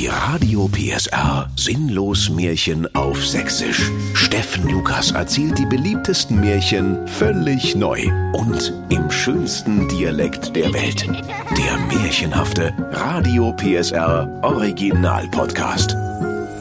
Die 0.00 0.06
Radio 0.06 0.66
PSR 0.66 1.50
Sinnlos 1.56 2.30
Märchen 2.30 2.86
auf 2.96 3.22
Sächsisch. 3.22 3.90
Steffen 4.14 4.66
Lukas 4.66 5.10
erzählt 5.10 5.58
die 5.58 5.66
beliebtesten 5.66 6.40
Märchen 6.40 7.06
völlig 7.06 7.74
neu 7.74 8.10
und 8.32 8.72
im 8.88 9.10
schönsten 9.10 9.86
Dialekt 9.88 10.56
der 10.56 10.72
Welt. 10.72 11.06
Der 11.06 11.76
märchenhafte 11.94 12.72
Radio 12.92 13.52
PSR 13.52 14.40
Original 14.42 15.28
Podcast. 15.28 15.94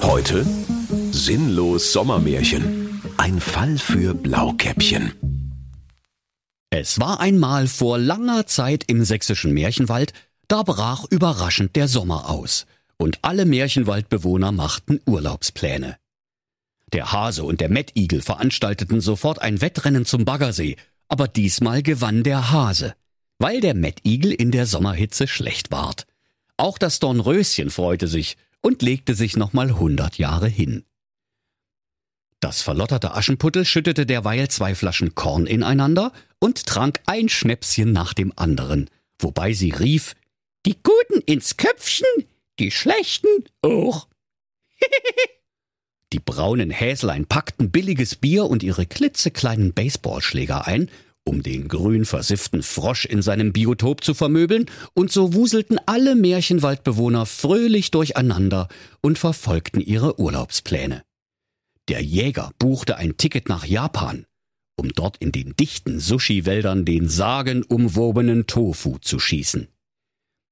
Heute 0.01 0.45
Sinnlos 1.11 1.93
Sommermärchen. 1.93 3.01
Ein 3.15 3.39
Fall 3.39 3.77
für 3.77 4.15
Blaukäppchen. 4.15 5.13
Es 6.71 6.99
war 6.99 7.21
einmal 7.21 7.67
vor 7.67 7.99
langer 7.99 8.47
Zeit 8.47 8.83
im 8.87 9.05
sächsischen 9.05 9.53
Märchenwald, 9.53 10.11
da 10.49 10.61
brach 10.63 11.05
überraschend 11.09 11.77
der 11.77 11.87
Sommer 11.87 12.29
aus 12.29 12.65
und 12.99 13.19
alle 13.23 13.45
Märchenwaldbewohner 13.45 14.51
machten 14.51 14.99
Urlaubspläne. 15.07 15.97
Der 16.93 17.11
Hase 17.11 17.43
und 17.43 17.61
der 17.61 17.69
Mettigel 17.69 18.21
veranstalteten 18.21 19.01
sofort 19.01 19.41
ein 19.41 19.61
Wettrennen 19.61 20.05
zum 20.05 20.25
Baggersee, 20.25 20.75
aber 21.07 21.27
diesmal 21.27 21.81
gewann 21.81 22.23
der 22.23 22.51
Hase, 22.51 22.95
weil 23.39 23.61
der 23.61 23.73
Mettigel 23.73 24.31
in 24.31 24.51
der 24.51 24.65
Sommerhitze 24.65 25.27
schlecht 25.27 25.71
ward. 25.71 26.05
Auch 26.57 26.77
das 26.77 26.99
Dornröschen 26.99 27.69
freute 27.69 28.07
sich 28.07 28.37
und 28.61 28.81
legte 28.81 29.15
sich 29.15 29.37
nochmal 29.37 29.79
hundert 29.79 30.17
Jahre 30.17 30.47
hin. 30.47 30.83
Das 32.41 32.61
verlotterte 32.61 33.15
Aschenputtel 33.15 33.65
schüttete 33.65 34.05
derweil 34.05 34.49
zwei 34.49 34.75
Flaschen 34.75 35.15
Korn 35.15 35.45
ineinander 35.45 36.11
und 36.39 36.65
trank 36.65 37.01
ein 37.05 37.29
Schnäpschen 37.29 37.91
nach 37.91 38.13
dem 38.13 38.33
anderen, 38.35 38.89
wobei 39.19 39.53
sie 39.53 39.71
rief, 39.71 40.15
die 40.65 40.77
Guten 40.81 41.21
ins 41.25 41.57
Köpfchen, 41.57 42.07
die 42.59 42.71
Schlechten 42.71 43.45
auch. 43.61 44.07
die 46.13 46.19
braunen 46.19 46.71
Häslein 46.71 47.25
packten 47.25 47.71
billiges 47.71 48.15
Bier 48.15 48.45
und 48.45 48.63
ihre 48.63 48.85
klitzekleinen 48.85 49.73
Baseballschläger 49.73 50.67
ein, 50.67 50.89
um 51.23 51.43
den 51.43 51.67
grün 51.67 52.05
versifften 52.05 52.63
Frosch 52.63 53.05
in 53.05 53.21
seinem 53.21 53.53
Biotop 53.53 54.03
zu 54.03 54.13
vermöbeln, 54.13 54.65
und 54.93 55.11
so 55.11 55.33
wuselten 55.33 55.79
alle 55.85 56.15
Märchenwaldbewohner 56.15 57.25
fröhlich 57.25 57.91
durcheinander 57.91 58.67
und 59.01 59.19
verfolgten 59.19 59.81
ihre 59.81 60.19
Urlaubspläne. 60.19 61.03
Der 61.87 62.01
Jäger 62.01 62.51
buchte 62.59 62.97
ein 62.97 63.17
Ticket 63.17 63.49
nach 63.49 63.65
Japan, 63.65 64.25
um 64.75 64.91
dort 64.93 65.17
in 65.17 65.31
den 65.31 65.55
dichten 65.55 65.99
Sushi-Wäldern 65.99 66.85
den 66.85 67.09
sagenumwobenen 67.09 68.47
Tofu 68.47 68.97
zu 68.99 69.19
schießen. 69.19 69.67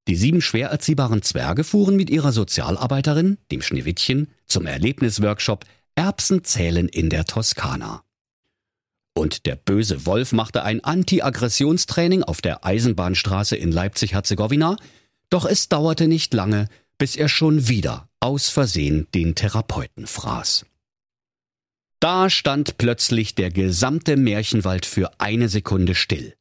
Die 0.08 0.16
sieben 0.16 0.42
schwer 0.42 0.70
erziehbaren 0.70 1.22
Zwerge 1.22 1.66
fuhren 1.66 1.98
mit 1.98 2.10
ihrer 2.10 2.32
Sozialarbeiterin, 2.32 3.38
dem 3.52 3.62
Schneewittchen, 3.62 4.30
zum 4.46 4.66
Erlebnisworkshop 4.66 5.66
Erbsen 5.96 6.44
zählen 6.46 6.88
in 6.88 7.10
der 7.10 7.26
Toskana. 7.26 8.04
Und 9.14 9.46
der 9.46 9.56
böse 9.56 10.06
Wolf 10.06 10.32
machte 10.32 10.64
ein 10.64 10.84
Anti-Aggressionstraining 10.84 12.24
auf 12.24 12.40
der 12.40 12.64
Eisenbahnstraße 12.66 13.56
in 13.56 13.72
Leipzig-Herzegowina, 13.72 14.78
doch 15.30 15.46
es 15.46 15.68
dauerte 15.68 16.08
nicht 16.08 16.34
lange, 16.34 16.70
bis 16.98 17.16
er 17.16 17.28
schon 17.28 17.68
wieder 17.68 18.08
aus 18.20 18.50
Versehen 18.50 19.08
den 19.14 19.36
Therapeuten 19.36 20.08
fraß. 20.08 20.66
Da 22.00 22.30
stand 22.30 22.78
plötzlich 22.78 23.36
der 23.36 23.50
gesamte 23.50 24.16
Märchenwald 24.16 24.86
für 24.86 25.20
eine 25.20 25.50
Sekunde 25.50 25.96
still 25.96 26.38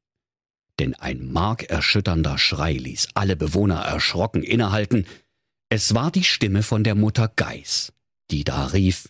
denn 0.79 0.95
ein 0.95 1.33
markerschütternder 1.33 2.39
Schrei 2.39 2.73
ließ 2.73 3.09
alle 3.15 3.37
Bewohner 3.37 3.81
erschrocken 3.81 4.43
innehalten. 4.43 5.07
Es 5.69 5.95
war 5.95 6.11
die 6.11 6.25
Stimme 6.25 6.63
von 6.63 6.85
der 6.85 6.95
Mutter 6.95 7.29
Geiß, 7.35 7.93
die 8.31 8.45
da 8.45 8.67
rief 8.67 9.09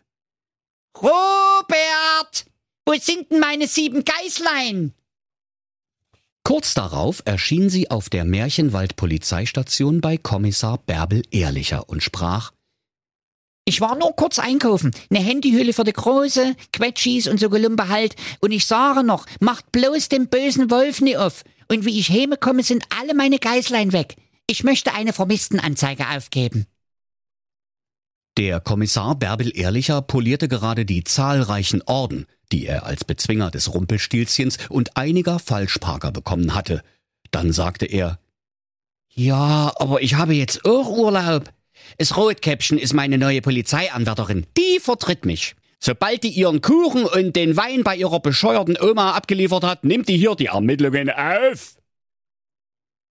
Robert, 0.97 2.47
wo 2.87 2.95
sind 2.95 3.31
denn 3.31 3.41
meine 3.41 3.67
sieben 3.67 4.05
Geißlein? 4.05 4.95
Kurz 6.45 6.75
darauf 6.75 7.23
erschien 7.25 7.69
sie 7.69 7.91
auf 7.91 8.09
der 8.09 8.25
Märchenwald-Polizeistation 8.25 10.01
bei 10.01 10.17
Kommissar 10.17 10.79
Bärbel 10.79 11.23
Ehrlicher 11.31 11.89
und 11.89 12.03
sprach 12.03 12.53
ich 13.69 13.81
war 13.81 13.97
nur 13.97 14.15
kurz 14.15 14.39
einkaufen. 14.39 14.93
Ne 15.11 15.19
Handyhülle 15.19 15.73
für 15.73 15.83
die 15.83 15.93
Große, 15.93 16.55
Quetschis 16.73 17.27
und 17.27 17.41
so 17.41 17.51
Gelumpe 17.51 17.89
halt. 17.89 18.15
Und 18.39 18.53
ich 18.53 18.65
sage 18.65 19.03
noch, 19.03 19.27
macht 19.41 19.73
bloß 19.73 20.09
den 20.09 20.29
bösen 20.29 20.71
Wolf 20.71 21.01
nie 21.01 21.17
auf. 21.17 21.43
Und 21.69 21.85
wie 21.85 21.99
ich 21.99 22.13
komme, 22.41 22.63
sind 22.63 22.85
alle 22.99 23.15
meine 23.15 23.39
Geißlein 23.39 23.93
weg. 23.93 24.17
Ich 24.47 24.63
möchte 24.63 24.95
eine 24.95 25.13
Vermisstenanzeige 25.13 26.09
aufgeben. 26.11 26.67
Der 28.37 28.61
Kommissar 28.61 29.15
Bärbel 29.15 29.51
Ehrlicher 29.57 30.03
polierte 30.03 30.47
gerade 30.47 30.85
die 30.85 31.05
zahlreichen 31.05 31.83
Orden, 31.83 32.27
die 32.53 32.67
er 32.67 32.85
als 32.85 33.05
Bezwinger 33.05 33.51
des 33.51 33.73
Rumpelstilzchens 33.73 34.59
und 34.69 34.97
einiger 34.97 35.39
Falschparker 35.39 36.13
bekommen 36.13 36.55
hatte. 36.55 36.83
Dann 37.31 37.53
sagte 37.53 37.87
er, 37.87 38.19
Ja, 39.15 39.73
aber 39.77 40.03
ich 40.03 40.15
habe 40.15 40.35
jetzt 40.35 40.65
auch 40.65 40.89
Urlaub. 40.89 41.51
Das 41.99 42.17
Rotkäppchen 42.17 42.79
ist 42.79 42.93
meine 42.93 43.19
neue 43.19 43.41
Polizeianwärterin. 43.41 44.47
Die 44.57 44.81
vertritt 44.81 45.25
mich. 45.25 45.57
Sobald 45.83 46.23
die 46.23 46.31
ihren 46.31 46.61
Kuchen 46.63 47.05
und 47.05 47.37
den 47.37 47.57
Wein 47.57 47.85
bei 47.85 47.97
ihrer 47.97 48.21
bescheuerten 48.21 48.77
Oma 48.81 49.13
abgeliefert 49.13 49.65
hat, 49.65 49.85
nimmt 49.85 50.09
die 50.09 50.17
hier 50.17 50.35
die 50.35 50.47
Ermittlungen 50.47 51.11
auf. 51.11 51.77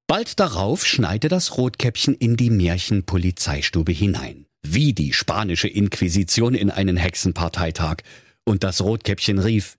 Bald 0.08 0.40
darauf 0.40 0.86
schneite 0.86 1.30
das 1.30 1.58
Rotkäppchen 1.58 2.16
in 2.16 2.38
die 2.38 2.50
Märchenpolizeistube 2.50 3.92
hinein, 3.92 4.46
wie 4.62 4.94
die 4.94 5.14
spanische 5.14 5.68
Inquisition 5.68 6.54
in 6.54 6.70
einen 6.70 6.98
Hexenparteitag, 6.98 7.98
und 8.44 8.64
das 8.64 8.82
Rotkäppchen 8.82 9.40
rief 9.40 9.78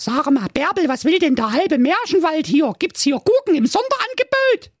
Sag 0.00 0.30
mal, 0.30 0.48
Bärbel, 0.48 0.88
was 0.88 1.04
will 1.04 1.18
denn 1.18 1.34
der 1.34 1.52
halbe 1.52 1.78
Märchenwald 1.78 2.46
hier? 2.46 2.72
Gibt's 2.78 3.02
hier 3.02 3.18
Gurken 3.18 3.54
im 3.54 3.66
Sonderangebot? 3.66 4.72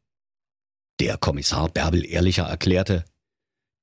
Der 1.00 1.16
Kommissar 1.16 1.68
Bärbel 1.68 2.04
Ehrlicher 2.04 2.44
erklärte, 2.44 3.04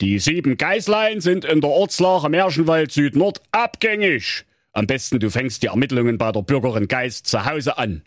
die 0.02 0.20
sieben 0.20 0.58
Geißlein 0.58 1.22
sind 1.22 1.46
in 1.46 1.62
der 1.62 1.70
Ortslache 1.70 2.30
Märchenwald 2.30 2.92
Südnord 2.92 3.42
abgängig. 3.52 4.46
Am 4.72 4.88
besten 4.88 5.20
du 5.20 5.30
fängst 5.30 5.64
die 5.64 5.68
Ermittlungen 5.68 6.18
bei 6.18 6.32
der 6.32 6.42
Bürgerin 6.42 6.88
Geist 6.88 7.28
zu 7.28 7.46
Hause 7.46 7.78
an. 7.78 8.04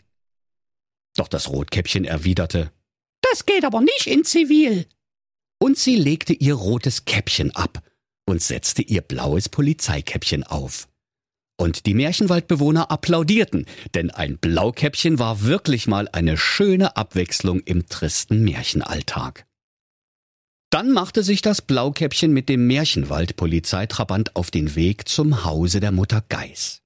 Doch 1.15 1.27
das 1.27 1.49
Rotkäppchen 1.49 2.05
erwiderte, 2.05 2.71
Das 3.21 3.45
geht 3.45 3.65
aber 3.65 3.81
nicht 3.81 4.07
in 4.07 4.23
Zivil. 4.23 4.85
Und 5.59 5.77
sie 5.77 5.95
legte 5.95 6.33
ihr 6.33 6.55
rotes 6.55 7.05
Käppchen 7.05 7.51
ab 7.55 7.81
und 8.25 8.41
setzte 8.41 8.81
ihr 8.81 9.01
blaues 9.01 9.49
Polizeikäppchen 9.49 10.43
auf. 10.43 10.87
Und 11.57 11.85
die 11.85 11.93
Märchenwaldbewohner 11.93 12.89
applaudierten, 12.89 13.65
denn 13.93 14.09
ein 14.09 14.37
Blaukäppchen 14.39 15.19
war 15.19 15.43
wirklich 15.43 15.87
mal 15.87 16.09
eine 16.11 16.37
schöne 16.37 16.97
Abwechslung 16.97 17.61
im 17.61 17.87
tristen 17.87 18.43
Märchenalltag. 18.43 19.45
Dann 20.73 20.91
machte 20.91 21.21
sich 21.21 21.43
das 21.43 21.61
Blaukäppchen 21.61 22.33
mit 22.33 22.49
dem 22.49 22.65
Märchenwald-Polizeitrabant 22.65 24.35
auf 24.35 24.49
den 24.49 24.73
Weg 24.73 25.07
zum 25.07 25.45
Hause 25.45 25.79
der 25.79 25.91
Mutter 25.91 26.23
Geiß. 26.29 26.81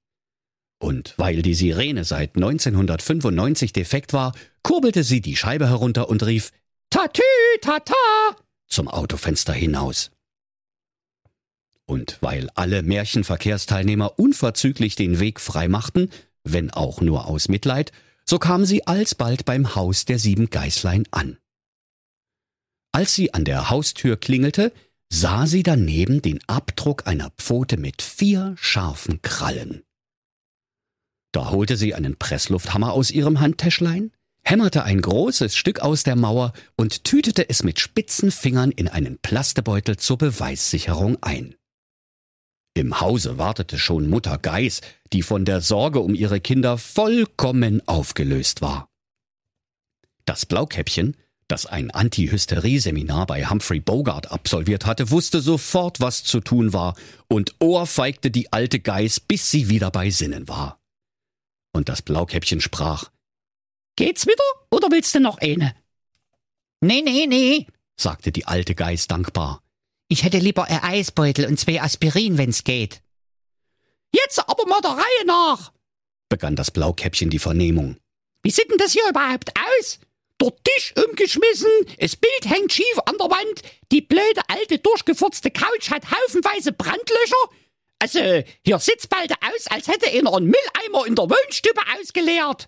Und 0.78 1.14
weil 1.16 1.42
die 1.42 1.54
Sirene 1.54 2.04
seit 2.04 2.36
1995 2.36 3.72
defekt 3.72 4.12
war, 4.12 4.34
kurbelte 4.62 5.06
sie 5.06 5.22
die 5.22 5.38
Scheibe 5.38 5.70
herunter 5.70 6.10
und 6.10 6.26
rief 6.26 6.52
Tatü, 6.90 7.22
tata 7.62 7.94
zum 8.68 8.90
Autofenster 8.90 9.54
hinaus. 9.54 10.12
Und 11.86 12.18
weil 12.20 12.50
alle 12.56 12.84
Märchenverkehrsteilnehmer 12.84 14.20
unverzüglich 14.20 14.98
den 14.98 15.22
Weg 15.22 15.40
freimachten, 15.40 16.12
wenn 16.44 16.72
auch 16.72 17.00
nur 17.00 17.28
aus 17.28 17.48
Mitleid, 17.48 17.94
so 18.26 18.38
kam 18.38 18.66
sie 18.66 18.86
alsbald 18.86 19.46
beim 19.46 19.76
Haus 19.76 20.04
der 20.04 20.20
sieben 20.20 20.50
Geißlein 20.50 21.06
an. 21.12 21.38
Als 22.98 23.14
sie 23.14 23.32
an 23.32 23.46
der 23.46 23.70
Haustür 23.70 24.18
klingelte, 24.18 24.74
sah 25.08 25.46
sie 25.46 25.62
daneben 25.62 26.24
den 26.24 26.40
Abdruck 26.48 27.06
einer 27.06 27.30
Pfote 27.38 27.78
mit 27.78 28.02
vier 28.02 28.56
scharfen 28.58 29.22
Krallen. 29.22 29.84
Da 31.32 31.52
holte 31.52 31.78
sie 31.78 31.94
einen 31.94 32.18
Presslufthammer 32.18 32.94
aus 32.94 33.12
ihrem 33.12 33.40
Handtäschlein, 33.40 34.14
hämmerte 34.44 34.84
ein 34.84 35.00
großes 35.00 35.56
Stück 35.56 35.82
aus 35.82 36.02
der 36.06 36.16
Mauer 36.16 36.54
und 36.76 37.04
tütete 37.04 37.48
es 37.48 37.62
mit 37.62 37.80
spitzen 37.80 38.32
Fingern 38.32 38.72
in 38.72 38.88
einen 38.88 39.20
Plastebeutel 39.20 39.98
zur 39.98 40.18
Beweissicherung 40.18 41.22
ein. 41.22 41.54
Im 42.74 43.00
Hause 43.00 43.38
wartete 43.38 43.78
schon 43.78 44.10
Mutter 44.10 44.40
Geiß, 44.40 44.82
die 45.14 45.22
von 45.22 45.46
der 45.46 45.62
Sorge 45.62 46.00
um 46.00 46.16
ihre 46.16 46.42
Kinder 46.42 46.80
vollkommen 46.80 47.88
aufgelöst 47.88 48.64
war. 48.64 48.90
Das 50.26 50.48
Blaukäppchen, 50.48 51.16
das 51.48 51.66
ein 51.66 51.92
Anti-Hysterie-Seminar 51.92 53.26
bei 53.28 53.46
Humphrey 53.46 53.80
Bogart 53.80 54.32
absolviert 54.32 54.86
hatte, 54.86 55.12
wusste 55.12 55.42
sofort, 55.42 56.00
was 56.00 56.24
zu 56.24 56.40
tun 56.42 56.74
war 56.74 56.96
und 57.28 57.56
ohrfeigte 57.60 58.32
die 58.32 58.52
alte 58.52 58.80
Geiß, 58.80 59.22
bis 59.22 59.50
sie 59.50 59.70
wieder 59.70 59.92
bei 59.92 60.10
Sinnen 60.10 60.48
war. 60.48 60.80
Und 61.74 61.90
das 61.90 62.02
Blaukäppchen 62.02 62.62
sprach, 62.62 63.12
Geht's 63.96 64.28
wieder 64.28 64.44
oder 64.70 64.90
willst 64.92 65.16
du 65.16 65.20
noch 65.20 65.40
eine? 65.40 65.76
Nee, 66.82 67.02
nee, 67.02 67.26
nee, 67.28 67.66
sagte 68.00 68.32
die 68.32 68.46
alte 68.46 68.76
Geiß 68.76 69.08
dankbar. 69.08 69.62
Ich 70.08 70.24
hätte 70.24 70.38
lieber 70.38 70.66
ein 70.66 70.84
Eisbeutel 70.84 71.46
und 71.46 71.60
zwei 71.60 71.82
Aspirin, 71.82 72.38
wenn's 72.38 72.64
geht. 72.64 73.02
Jetzt 74.14 74.40
aber 74.40 74.66
mal 74.68 74.82
der 74.82 74.92
Reihe 74.92 75.26
nach. 75.26 75.74
begann 76.30 76.56
das 76.56 76.72
Blaukäppchen 76.72 77.30
die 77.30 77.40
Vernehmung. 77.40 77.98
Wie 78.44 78.52
sieht 78.52 78.70
denn 78.70 78.78
das 78.78 78.94
hier 78.94 79.10
überhaupt 79.10 79.52
aus? 79.80 80.00
Der 80.40 80.54
Tisch 80.64 80.94
umgeschmissen, 80.96 81.72
das 82.00 82.16
Bild 82.16 82.46
hängt 82.46 82.72
schief 82.72 83.00
an 83.06 83.16
der 83.20 83.30
Wand, 83.30 83.62
die 83.92 84.02
blöde 84.02 84.42
alte 84.48 84.78
durchgefurzte 84.78 85.50
Couch 85.50 85.90
hat 85.90 86.12
haufenweise 86.12 86.74
Brandlöcher. 86.74 87.50
Also, 88.00 88.20
hier 88.64 88.80
sieht's 88.80 89.08
bald 89.08 89.32
aus, 89.32 89.68
als 89.68 89.88
hätte 89.88 90.08
einer 90.12 90.36
einen 90.36 90.46
Mülleimer 90.46 91.08
in 91.08 91.16
der 91.16 91.26
Wohnstube 91.30 91.82
ausgeleert. 92.00 92.68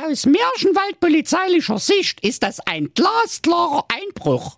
Aus 0.00 0.26
Märchenwald 0.26 1.00
polizeilicher 1.00 1.78
Sicht 1.78 2.20
ist 2.20 2.44
das 2.44 2.60
ein 2.60 2.94
glasklarer 2.94 3.86
Einbruch. 3.92 4.56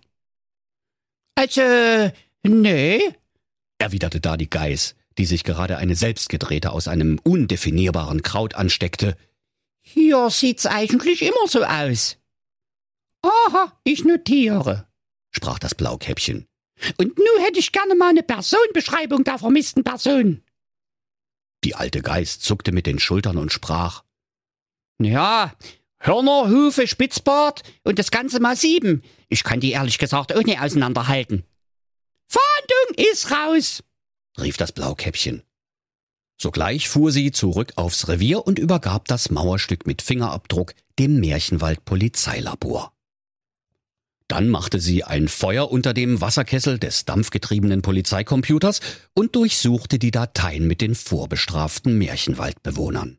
Also, 1.33 2.11
nee. 2.43 3.01
erwiderte 3.79 4.21
da 4.21 4.37
die 4.37 4.49
Geiß, 4.49 4.95
die 5.17 5.25
sich 5.25 5.43
gerade 5.43 5.77
eine 5.77 5.95
selbstgedrehte 5.95 6.71
aus 6.71 6.87
einem 6.87 7.19
undefinierbaren 7.23 8.21
Kraut 8.21 8.53
ansteckte. 8.53 9.17
Hier 9.81 10.29
sieht's 10.29 10.65
eigentlich 10.65 11.23
immer 11.23 11.47
so 11.47 11.63
aus. 11.63 12.17
Ich 13.83 14.03
notiere. 14.03 14.87
sprach 15.31 15.59
das 15.59 15.75
Blaukäppchen. 15.75 16.47
Und 16.97 17.17
nun 17.17 17.43
hätte 17.43 17.59
ich 17.59 17.71
gerne 17.71 17.95
mal 17.95 18.09
eine 18.09 18.23
Personenbeschreibung 18.23 19.23
der 19.23 19.39
vermissten 19.39 19.83
Person. 19.83 20.43
Die 21.63 21.75
alte 21.75 22.01
Geiß 22.01 22.39
zuckte 22.39 22.71
mit 22.71 22.85
den 22.85 22.99
Schultern 22.99 23.37
und 23.37 23.51
sprach. 23.51 24.03
Ja, 24.99 25.53
Hörner, 25.99 26.49
Hufe, 26.49 26.87
Spitzbart 26.87 27.63
und 27.83 27.97
das 27.97 28.11
Ganze 28.11 28.39
mal 28.39 28.55
sieben. 28.55 29.01
Ich 29.29 29.43
kann 29.43 29.59
die 29.59 29.71
ehrlich 29.71 29.97
gesagt 29.97 30.35
auch 30.35 30.43
nicht 30.43 30.59
auseinanderhalten. 30.59 31.43
Fahndung 32.27 33.11
ist 33.11 33.31
raus. 33.31 33.83
rief 34.39 34.57
das 34.57 34.71
Blaukäppchen. 34.71 35.43
Sogleich 36.37 36.89
fuhr 36.89 37.11
sie 37.11 37.31
zurück 37.31 37.73
aufs 37.77 38.07
Revier 38.07 38.45
und 38.45 38.59
übergab 38.59 39.05
das 39.07 39.31
Mauerstück 39.31 39.87
mit 39.87 40.01
Fingerabdruck 40.01 40.73
dem 40.99 41.19
Märchenwald 41.19 41.85
Polizeilabor. 41.85 42.94
Dann 44.35 44.49
machte 44.49 44.81
sie 44.81 45.05
ein 45.05 45.29
Feuer 45.29 45.71
unter 45.71 45.93
dem 45.93 46.19
Wasserkessel 46.19 46.77
des 46.77 47.05
dampfgetriebenen 47.05 47.81
Polizeicomputers 47.81 48.81
und 49.13 49.33
durchsuchte 49.33 49.97
die 49.97 50.11
Dateien 50.11 50.67
mit 50.67 50.81
den 50.81 50.93
vorbestraften 50.93 51.97
Märchenwaldbewohnern. 51.97 53.17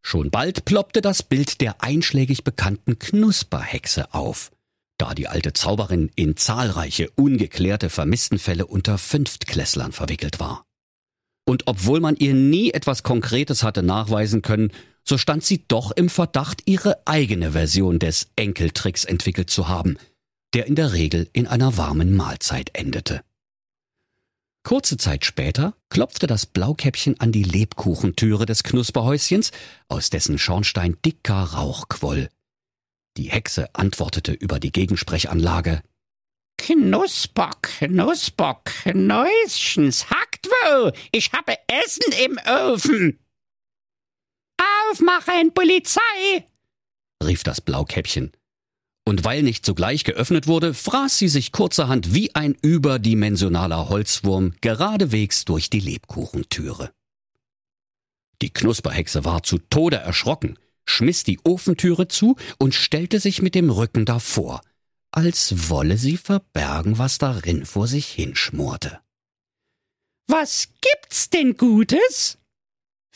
Schon 0.00 0.30
bald 0.30 0.64
ploppte 0.64 1.00
das 1.00 1.24
Bild 1.24 1.60
der 1.60 1.82
einschlägig 1.82 2.44
bekannten 2.44 3.00
Knusperhexe 3.00 4.14
auf, 4.14 4.52
da 4.96 5.12
die 5.12 5.26
alte 5.26 5.54
Zauberin 5.54 6.08
in 6.14 6.36
zahlreiche 6.36 7.10
ungeklärte 7.16 7.90
Vermisstenfälle 7.90 8.66
unter 8.66 8.96
Fünftklässlern 8.96 9.90
verwickelt 9.90 10.38
war. 10.38 10.62
Und 11.44 11.66
obwohl 11.66 11.98
man 11.98 12.14
ihr 12.14 12.34
nie 12.34 12.70
etwas 12.70 13.02
Konkretes 13.02 13.64
hatte 13.64 13.82
nachweisen 13.82 14.40
können, 14.40 14.70
so 15.04 15.18
stand 15.18 15.44
sie 15.44 15.64
doch 15.68 15.90
im 15.92 16.08
Verdacht, 16.08 16.62
ihre 16.66 17.06
eigene 17.06 17.52
Version 17.52 17.98
des 17.98 18.28
Enkeltricks 18.36 19.04
entwickelt 19.04 19.50
zu 19.50 19.68
haben, 19.68 19.98
der 20.54 20.66
in 20.66 20.74
der 20.74 20.92
Regel 20.92 21.28
in 21.32 21.46
einer 21.46 21.76
warmen 21.76 22.16
Mahlzeit 22.16 22.70
endete. 22.72 23.22
Kurze 24.66 24.96
Zeit 24.96 25.26
später 25.26 25.76
klopfte 25.90 26.26
das 26.26 26.46
Blaukäppchen 26.46 27.20
an 27.20 27.32
die 27.32 27.42
Lebkuchentüre 27.42 28.46
des 28.46 28.62
Knusperhäuschens, 28.62 29.50
aus 29.88 30.08
dessen 30.08 30.38
Schornstein 30.38 30.96
dicker 31.04 31.34
Rauch 31.34 31.88
quoll. 31.90 32.30
Die 33.18 33.30
Hexe 33.30 33.68
antwortete 33.74 34.32
über 34.32 34.58
die 34.58 34.72
Gegensprechanlage. 34.72 35.82
Knusper, 36.56 37.50
Knusper, 37.60 38.62
Knäuschens, 38.64 40.08
hackt 40.08 40.46
wo? 40.46 40.92
Ich 41.12 41.32
habe 41.32 41.54
Essen 41.68 42.14
im 42.24 42.38
Ofen. 42.46 43.18
Aufmachen, 44.94 45.52
Polizei! 45.52 46.46
rief 47.24 47.42
das 47.42 47.60
Blaukäppchen. 47.60 48.30
Und 49.04 49.24
weil 49.24 49.42
nicht 49.42 49.66
sogleich 49.66 50.04
geöffnet 50.04 50.46
wurde, 50.46 50.72
fraß 50.72 51.18
sie 51.18 51.26
sich 51.26 51.50
kurzerhand 51.50 52.14
wie 52.14 52.32
ein 52.36 52.56
überdimensionaler 52.62 53.88
Holzwurm 53.88 54.54
geradewegs 54.60 55.44
durch 55.44 55.68
die 55.68 55.80
Lebkuchentüre. 55.80 56.92
Die 58.40 58.50
Knusperhexe 58.50 59.24
war 59.24 59.42
zu 59.42 59.58
Tode 59.58 59.96
erschrocken, 59.96 60.60
schmiss 60.86 61.24
die 61.24 61.40
Ofentüre 61.42 62.06
zu 62.06 62.36
und 62.58 62.72
stellte 62.72 63.18
sich 63.18 63.42
mit 63.42 63.56
dem 63.56 63.70
Rücken 63.70 64.04
davor, 64.04 64.60
als 65.10 65.70
wolle 65.70 65.98
sie 65.98 66.18
verbergen, 66.18 66.98
was 66.98 67.18
darin 67.18 67.66
vor 67.66 67.88
sich 67.88 68.06
hinschmorte. 68.06 69.00
Was 70.28 70.68
gibt's 70.80 71.30
denn 71.30 71.56
Gutes? 71.56 72.38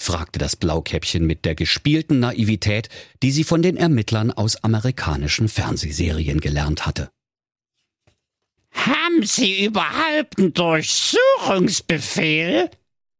Fragte 0.00 0.38
das 0.38 0.54
Blaukäppchen 0.56 1.26
mit 1.26 1.44
der 1.44 1.54
gespielten 1.56 2.20
Naivität, 2.20 2.88
die 3.22 3.32
sie 3.32 3.42
von 3.44 3.60
den 3.62 3.76
Ermittlern 3.76 4.30
aus 4.30 4.62
amerikanischen 4.62 5.48
Fernsehserien 5.48 6.40
gelernt 6.40 6.86
hatte. 6.86 7.10
Haben 8.70 9.24
Sie 9.24 9.64
überhaupt 9.66 10.38
einen 10.38 10.52
Durchsuchungsbefehl? 10.54 12.70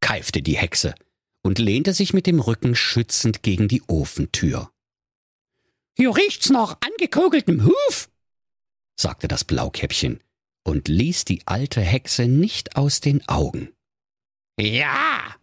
keifte 0.00 0.40
die 0.40 0.56
Hexe 0.56 0.94
und 1.42 1.58
lehnte 1.58 1.92
sich 1.92 2.14
mit 2.14 2.28
dem 2.28 2.38
Rücken 2.38 2.76
schützend 2.76 3.42
gegen 3.42 3.66
die 3.68 3.82
Ofentür, 3.88 4.70
Hier 5.96 6.14
riecht's 6.16 6.50
nach 6.50 6.76
angekogeltem 6.80 7.64
Huf. 7.66 8.08
sagte 8.94 9.26
das 9.26 9.42
Blaukäppchen 9.44 10.20
und 10.62 10.86
ließ 10.86 11.24
die 11.24 11.42
alte 11.46 11.80
Hexe 11.80 12.28
nicht 12.28 12.76
aus 12.76 13.00
den 13.00 13.26
Augen, 13.28 13.70
Ja, 14.60 15.34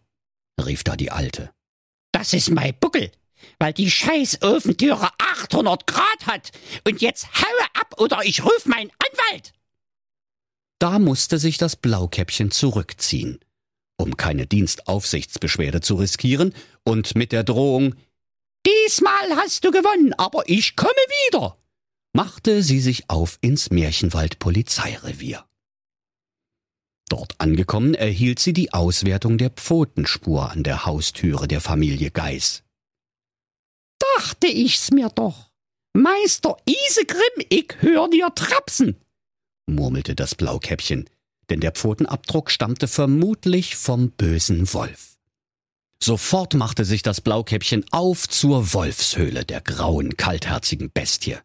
rief 0.64 0.84
da 0.84 0.96
die 0.96 1.10
Alte. 1.10 1.50
das 2.12 2.32
ist 2.32 2.50
mein 2.50 2.74
Buckel, 2.78 3.10
weil 3.58 3.72
die 3.72 3.90
scheiß 3.90 4.42
Ofentüre 4.42 5.10
800 5.18 5.86
Grad 5.86 6.26
hat. 6.26 6.50
Und 6.86 7.02
jetzt 7.02 7.26
haue 7.34 7.66
ab 7.74 7.94
oder 7.98 8.20
ich 8.24 8.42
ruf 8.44 8.64
meinen 8.64 8.90
Anwalt. 8.98 9.52
Da 10.78 10.98
musste 10.98 11.38
sich 11.38 11.58
das 11.58 11.76
Blaukäppchen 11.76 12.50
zurückziehen, 12.50 13.38
um 13.96 14.16
keine 14.16 14.46
Dienstaufsichtsbeschwerde 14.46 15.80
zu 15.80 15.96
riskieren 15.96 16.54
und 16.84 17.14
mit 17.16 17.32
der 17.32 17.44
Drohung 17.44 17.94
Diesmal 18.66 19.36
hast 19.36 19.64
du 19.64 19.70
gewonnen, 19.70 20.12
aber 20.14 20.42
ich 20.48 20.74
komme 20.74 20.90
wieder. 20.90 21.56
machte 22.12 22.62
sie 22.62 22.80
sich 22.80 23.08
auf 23.08 23.38
ins 23.40 23.70
Märchenwald 23.70 24.38
Polizeirevier. 24.40 25.44
Dort 27.08 27.34
angekommen 27.38 27.94
erhielt 27.94 28.40
sie 28.40 28.52
die 28.52 28.72
Auswertung 28.72 29.38
der 29.38 29.50
Pfotenspur 29.50 30.50
an 30.50 30.62
der 30.64 30.86
Haustüre 30.86 31.46
der 31.46 31.60
Familie 31.60 32.10
Geiß. 32.10 32.64
Dachte 34.16 34.48
ich's 34.48 34.90
mir 34.90 35.08
doch. 35.10 35.50
Meister 35.94 36.56
Isegrim, 36.66 37.46
ich 37.48 37.76
hör 37.80 38.08
dir 38.08 38.34
trapsen. 38.34 38.96
murmelte 39.66 40.14
das 40.14 40.34
Blaukäppchen, 40.34 41.08
denn 41.48 41.60
der 41.60 41.72
Pfotenabdruck 41.72 42.50
stammte 42.50 42.88
vermutlich 42.88 43.76
vom 43.76 44.10
bösen 44.10 44.72
Wolf. 44.74 45.16
Sofort 46.02 46.54
machte 46.54 46.84
sich 46.84 47.02
das 47.02 47.20
Blaukäppchen 47.20 47.84
auf 47.90 48.28
zur 48.28 48.74
Wolfshöhle 48.74 49.44
der 49.44 49.60
grauen, 49.60 50.16
kaltherzigen 50.16 50.90
Bestie. 50.90 51.38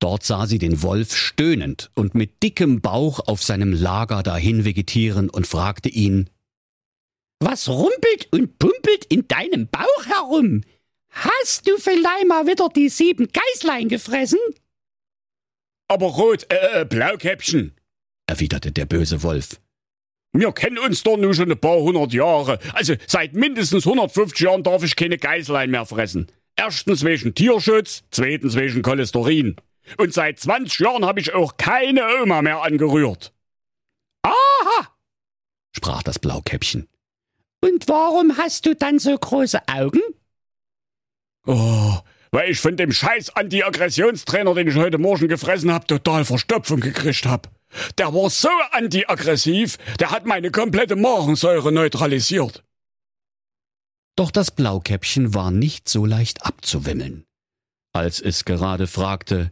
Dort 0.00 0.24
sah 0.24 0.46
sie 0.46 0.58
den 0.58 0.82
Wolf 0.82 1.14
stöhnend 1.14 1.90
und 1.94 2.14
mit 2.14 2.42
dickem 2.42 2.80
Bauch 2.80 3.20
auf 3.28 3.42
seinem 3.42 3.72
Lager 3.72 4.22
dahin 4.22 4.64
vegetieren 4.64 5.28
und 5.28 5.46
fragte 5.46 5.90
ihn, 5.90 6.30
Was 7.38 7.68
rumpelt 7.68 8.28
und 8.32 8.58
pumpelt 8.58 9.04
in 9.10 9.28
deinem 9.28 9.68
Bauch 9.68 10.06
herum? 10.06 10.62
Hast 11.10 11.68
du 11.68 11.76
vielleicht 11.76 12.26
mal 12.26 12.46
wieder 12.46 12.68
die 12.74 12.88
sieben 12.88 13.28
Geißlein 13.28 13.88
gefressen? 13.88 14.38
Aber 15.88 16.06
rot, 16.06 16.46
äh, 16.50 16.80
äh, 16.80 16.84
Blaukäppchen. 16.84 17.72
erwiderte 18.26 18.72
der 18.72 18.86
böse 18.86 19.22
Wolf. 19.22 19.60
Wir 20.32 20.52
kennen 20.52 20.78
uns 20.78 21.02
doch 21.02 21.16
nun 21.16 21.34
schon 21.34 21.50
ein 21.50 21.60
paar 21.60 21.80
hundert 21.80 22.12
Jahre. 22.12 22.58
Also 22.72 22.94
seit 23.06 23.34
mindestens 23.34 23.84
150 23.84 24.38
Jahren 24.40 24.62
darf 24.62 24.84
ich 24.84 24.94
keine 24.96 25.18
Geißlein 25.18 25.70
mehr 25.70 25.84
fressen. 25.84 26.28
Erstens 26.56 27.04
wegen 27.04 27.34
Tierschutz, 27.34 28.04
zweitens 28.12 28.54
wegen 28.54 28.82
Cholesterin. 28.82 29.56
Und 29.98 30.14
seit 30.14 30.38
20 30.38 30.78
Jahren 30.80 31.04
habe 31.04 31.20
ich 31.20 31.34
auch 31.34 31.56
keine 31.56 32.22
Oma 32.22 32.42
mehr 32.42 32.62
angerührt. 32.62 33.32
Aha! 34.22 34.88
sprach 35.72 36.02
das 36.02 36.18
Blaukäppchen. 36.18 36.88
Und 37.62 37.88
warum 37.88 38.36
hast 38.36 38.66
du 38.66 38.74
dann 38.74 38.98
so 38.98 39.16
große 39.16 39.60
Augen? 39.68 40.00
Oh, 41.46 41.98
weil 42.30 42.50
ich 42.50 42.60
von 42.60 42.76
dem 42.76 42.92
scheiß 42.92 43.30
Anti-Aggressionstrainer, 43.30 44.54
den 44.54 44.68
ich 44.68 44.76
heute 44.76 44.98
Morgen 44.98 45.28
gefressen 45.28 45.72
habe, 45.72 45.86
total 45.86 46.24
Verstopfung 46.24 46.80
gekriegt 46.80 47.26
hab. 47.26 47.50
Der 47.98 48.12
war 48.14 48.30
so 48.30 48.48
anti-aggressiv, 48.72 49.78
der 49.98 50.10
hat 50.10 50.26
meine 50.26 50.50
komplette 50.50 50.96
Magensäure 50.96 51.72
neutralisiert. 51.72 52.64
Doch 54.16 54.30
das 54.30 54.50
Blaukäppchen 54.50 55.34
war 55.34 55.50
nicht 55.50 55.88
so 55.88 56.04
leicht 56.04 56.44
abzuwimmeln. 56.44 57.24
Als 57.92 58.20
es 58.20 58.44
gerade 58.44 58.86
fragte, 58.86 59.50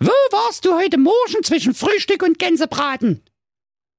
Wo 0.00 0.12
warst 0.30 0.64
du 0.64 0.74
heute 0.74 0.96
Morgen 0.96 1.42
zwischen 1.42 1.74
Frühstück 1.74 2.22
und 2.22 2.38
Gänsebraten? 2.38 3.22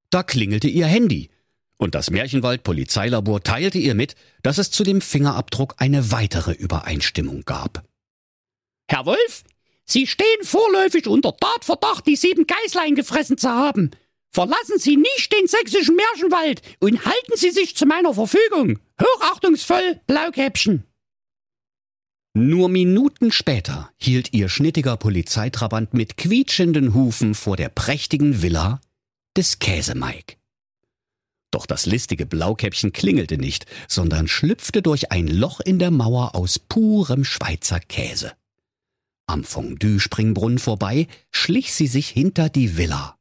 Da 0.10 0.24
klingelte 0.24 0.70
ihr 0.70 0.86
Handy. 0.86 1.29
Und 1.77 1.94
das 1.94 2.10
Märchenwald-Polizeilabor 2.10 3.44
teilte 3.44 3.77
ihr 3.77 3.96
mit, 3.96 4.15
dass 4.41 4.58
es 4.58 4.72
zu 4.72 4.84
dem 4.84 5.01
Fingerabdruck 5.01 5.75
eine 5.77 6.12
weitere 6.12 6.53
Übereinstimmung 6.53 7.44
gab. 7.44 7.84
Herr 8.88 9.06
Wolf, 9.06 9.44
Sie 9.86 10.08
stehen 10.08 10.44
vorläufig 10.44 11.08
unter 11.08 11.36
Tatverdacht, 11.36 12.08
die 12.08 12.15
sieben 12.15 12.46
Geißlein 12.48 12.96
gefressen 12.96 13.38
zu 13.38 13.50
haben. 13.50 13.91
Verlassen 14.32 14.77
Sie 14.77 14.96
nicht 14.96 15.34
den 15.34 15.48
sächsischen 15.48 15.96
Märchenwald 15.96 16.62
und 16.79 17.03
halten 17.06 17.36
Sie 17.36 17.51
sich 17.51 17.75
zu 17.75 17.86
meiner 17.86 18.13
Verfügung. 18.13 18.79
Hochachtungsvoll, 19.01 20.00
Blaukäppchen. 20.08 20.86
Nur 22.33 22.69
Minuten 22.69 23.31
später 23.31 23.89
hielt 23.98 24.33
ihr 24.33 24.50
schnittiger 24.50 24.98
Polizeitrabant 24.98 25.93
mit 25.93 26.15
quietschenden 26.15 26.93
Hufen 26.93 27.33
vor 27.33 27.57
der 27.57 27.69
prächtigen 27.69 28.41
Villa 28.41 28.79
des 29.36 29.59
Käsemeik. 29.59 30.38
Doch 31.51 31.65
das 31.65 31.88
listige 31.88 32.27
Blaukäppchen 32.27 32.93
klingelte 32.93 33.38
nicht, 33.38 33.65
sondern 33.88 34.27
schlüpfte 34.27 34.83
durch 34.83 35.12
ein 35.12 35.27
Loch 35.27 35.59
in 35.59 35.79
der 35.79 35.89
Mauer 35.89 36.36
aus 36.36 36.59
purem 36.59 37.24
Schweizer 37.24 37.79
Käse. 37.79 38.33
Am 39.25 39.43
Fondue-Springbrunnen 39.43 40.59
vorbei 40.59 41.07
schlich 41.31 41.74
sie 41.74 41.88
sich 41.88 42.09
hinter 42.09 42.50
die 42.50 42.77
Villa. 42.77 43.17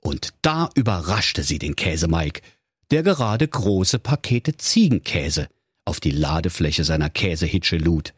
Und 0.00 0.32
da 0.40 0.70
überraschte 0.74 1.42
sie 1.42 1.58
den 1.58 1.76
Käsemeik, 1.76 2.40
der 2.90 3.02
gerade 3.02 3.46
große 3.46 3.98
Pakete 3.98 4.56
Ziegenkäse 4.56 5.48
auf 5.84 6.00
die 6.00 6.10
Ladefläche 6.10 6.84
seiner 6.84 7.10
Käsehitsche 7.10 7.76
lud. 7.76 8.14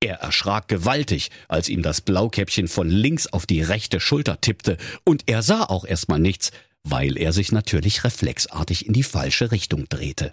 Er 0.00 0.16
erschrak 0.16 0.68
gewaltig, 0.68 1.30
als 1.48 1.68
ihm 1.68 1.82
das 1.82 2.00
Blaukäppchen 2.00 2.68
von 2.68 2.88
links 2.88 3.26
auf 3.26 3.44
die 3.44 3.60
rechte 3.60 4.00
Schulter 4.00 4.40
tippte, 4.40 4.78
und 5.04 5.24
er 5.26 5.42
sah 5.42 5.64
auch 5.64 5.84
erstmal 5.84 6.18
nichts, 6.18 6.52
weil 6.82 7.18
er 7.18 7.34
sich 7.34 7.52
natürlich 7.52 8.02
reflexartig 8.04 8.86
in 8.86 8.94
die 8.94 9.02
falsche 9.02 9.52
Richtung 9.52 9.88
drehte. 9.90 10.32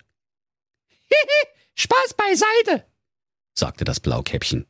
Hihi, 1.09 1.47
Spaß 1.75 2.13
beiseite, 2.15 2.85
sagte 3.53 3.83
das 3.83 3.99
Blaukäppchen. 3.99 4.65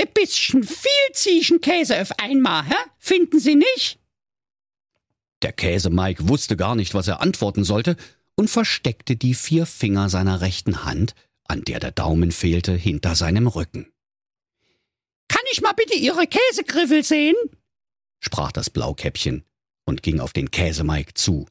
Ein 0.00 0.08
bisschen 0.12 0.64
viel 0.64 1.12
Ziegenkäse 1.12 2.00
auf 2.00 2.18
einmal, 2.18 2.64
hä? 2.64 2.74
Finden 2.98 3.38
Sie 3.38 3.54
nicht? 3.54 4.00
Der 5.42 5.52
Käse 5.52 5.90
Mike 5.90 6.28
wusste 6.28 6.56
gar 6.56 6.74
nicht, 6.74 6.94
was 6.94 7.06
er 7.06 7.20
antworten 7.20 7.62
sollte 7.62 7.96
und 8.34 8.50
versteckte 8.50 9.14
die 9.14 9.34
vier 9.34 9.66
Finger 9.66 10.08
seiner 10.08 10.40
rechten 10.40 10.84
Hand, 10.84 11.14
an 11.44 11.62
der 11.62 11.78
der 11.78 11.92
Daumen 11.92 12.32
fehlte, 12.32 12.72
hinter 12.72 13.14
seinem 13.14 13.46
Rücken. 13.46 13.93
Ich 15.54 15.60
mal 15.60 15.70
bitte 15.70 15.94
Ihre 15.94 16.26
Käsegriffel 16.26 17.04
sehen? 17.04 17.36
sprach 18.18 18.50
das 18.50 18.70
Blaukäppchen 18.70 19.44
und 19.84 20.02
ging 20.02 20.18
auf 20.18 20.32
den 20.32 20.50
Käsemeik 20.50 21.16
zu. 21.16 21.46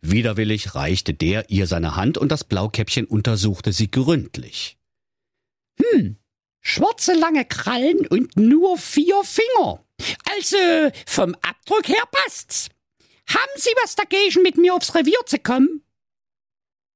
Widerwillig 0.00 0.74
reichte 0.74 1.14
der 1.14 1.48
ihr 1.50 1.68
seine 1.68 1.94
Hand 1.94 2.18
und 2.18 2.32
das 2.32 2.42
Blaukäppchen 2.42 3.06
untersuchte 3.06 3.72
sie 3.72 3.92
gründlich. 3.92 4.76
Hm, 5.80 6.16
schwarze 6.62 7.14
lange 7.14 7.44
Krallen 7.44 8.08
und 8.08 8.36
nur 8.36 8.76
vier 8.76 9.22
Finger. 9.22 9.84
Also 10.34 10.90
vom 11.06 11.36
Abdruck 11.42 11.86
her 11.86 12.02
passt's. 12.10 12.70
Haben 13.28 13.52
Sie 13.54 13.70
was 13.84 13.94
dagegen, 13.94 14.42
mit 14.42 14.56
mir 14.56 14.74
aufs 14.74 14.96
Revier 14.96 15.20
zu 15.26 15.38
kommen? 15.38 15.84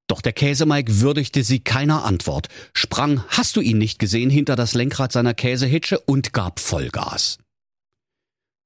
Doch 0.06 0.20
der 0.20 0.32
Käsemeik 0.32 1.00
würdigte 1.00 1.42
sie 1.42 1.60
keiner 1.60 2.04
Antwort, 2.04 2.48
sprang, 2.74 3.24
hast 3.28 3.56
du 3.56 3.60
ihn 3.60 3.78
nicht 3.78 3.98
gesehen, 3.98 4.30
hinter 4.30 4.54
das 4.54 4.74
Lenkrad 4.74 5.12
seiner 5.12 5.34
Käsehitsche 5.34 5.98
und 6.00 6.32
gab 6.32 6.60
Vollgas. 6.60 7.38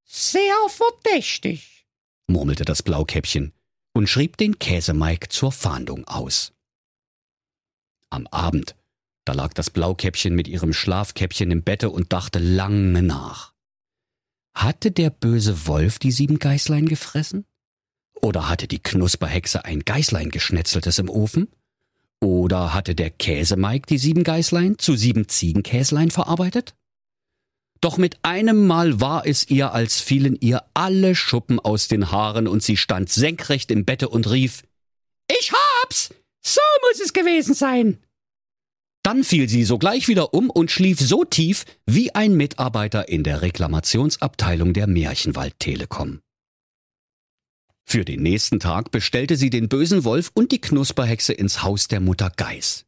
Sehr 0.04 0.56
verdächtig, 0.68 1.86
murmelte 2.26 2.64
das 2.64 2.82
Blaukäppchen 2.82 3.52
und 3.92 4.08
schrieb 4.08 4.36
den 4.36 4.58
Käsemeik 4.58 5.32
zur 5.32 5.52
Fahndung 5.52 6.06
aus. 6.08 6.52
Am 8.10 8.26
Abend, 8.28 8.74
da 9.24 9.34
lag 9.34 9.52
das 9.52 9.70
Blaukäppchen 9.70 10.34
mit 10.34 10.48
ihrem 10.48 10.72
Schlafkäppchen 10.72 11.50
im 11.50 11.62
Bette 11.62 11.90
und 11.90 12.12
dachte 12.12 12.38
lange 12.38 13.02
nach. 13.02 13.52
Hatte 14.54 14.90
der 14.90 15.10
böse 15.10 15.66
Wolf 15.66 15.98
die 15.98 16.10
sieben 16.10 16.38
Geißlein 16.38 16.86
gefressen? 16.86 17.44
Oder 18.20 18.48
hatte 18.48 18.66
die 18.66 18.82
Knusperhexe 18.82 19.64
ein 19.64 19.80
Geißlein 19.80 20.30
geschnetzeltes 20.30 20.98
im 20.98 21.08
Ofen? 21.08 21.48
Oder 22.20 22.74
hatte 22.74 22.94
der 22.94 23.10
Käsemeik 23.10 23.86
die 23.86 23.98
sieben 23.98 24.24
Geißlein 24.24 24.78
zu 24.78 24.96
sieben 24.96 25.28
Ziegenkäslein 25.28 26.10
verarbeitet? 26.10 26.74
Doch 27.80 27.96
mit 27.96 28.18
einem 28.22 28.66
Mal 28.66 29.00
war 29.00 29.24
es 29.24 29.48
ihr, 29.48 29.72
als 29.72 30.00
fielen 30.00 30.36
ihr 30.40 30.64
alle 30.74 31.14
Schuppen 31.14 31.60
aus 31.60 31.86
den 31.86 32.10
Haaren 32.10 32.48
und 32.48 32.62
sie 32.62 32.76
stand 32.76 33.08
senkrecht 33.08 33.70
im 33.70 33.84
Bette 33.84 34.08
und 34.08 34.28
rief, 34.30 34.64
Ich 35.30 35.52
hab's! 35.52 36.12
So 36.44 36.60
muss 36.88 37.00
es 37.00 37.12
gewesen 37.12 37.54
sein! 37.54 37.98
Dann 39.04 39.22
fiel 39.22 39.48
sie 39.48 39.64
sogleich 39.64 40.08
wieder 40.08 40.34
um 40.34 40.50
und 40.50 40.72
schlief 40.72 40.98
so 40.98 41.24
tief 41.24 41.64
wie 41.86 42.14
ein 42.14 42.34
Mitarbeiter 42.34 43.08
in 43.08 43.22
der 43.22 43.42
Reklamationsabteilung 43.42 44.72
der 44.72 44.88
Märchenwald 44.88 45.58
Telekom. 45.60 46.20
Für 47.90 48.04
den 48.04 48.22
nächsten 48.22 48.60
Tag 48.60 48.90
bestellte 48.90 49.36
sie 49.36 49.48
den 49.48 49.70
bösen 49.70 50.04
Wolf 50.04 50.30
und 50.34 50.52
die 50.52 50.60
Knusperhexe 50.60 51.32
ins 51.32 51.62
Haus 51.62 51.88
der 51.88 52.00
Mutter 52.00 52.30
Geiß. 52.36 52.84